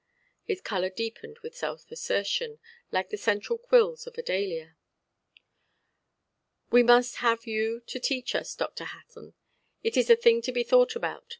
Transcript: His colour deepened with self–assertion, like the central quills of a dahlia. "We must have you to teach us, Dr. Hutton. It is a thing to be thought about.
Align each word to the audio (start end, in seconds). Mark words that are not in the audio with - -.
His 0.41 0.61
colour 0.61 0.89
deepened 0.89 1.37
with 1.43 1.53
self–assertion, 1.55 2.57
like 2.91 3.09
the 3.11 3.17
central 3.19 3.59
quills 3.59 4.07
of 4.07 4.17
a 4.17 4.23
dahlia. 4.23 4.75
"We 6.71 6.81
must 6.81 7.17
have 7.17 7.45
you 7.45 7.81
to 7.81 7.99
teach 7.99 8.33
us, 8.33 8.55
Dr. 8.55 8.85
Hutton. 8.85 9.35
It 9.83 9.95
is 9.95 10.09
a 10.09 10.15
thing 10.15 10.41
to 10.41 10.51
be 10.51 10.63
thought 10.63 10.95
about. 10.95 11.25